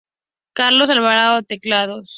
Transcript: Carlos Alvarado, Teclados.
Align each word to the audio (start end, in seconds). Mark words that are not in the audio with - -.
Carlos 0.53 0.89
Alvarado, 0.89 1.43
Teclados. 1.43 2.09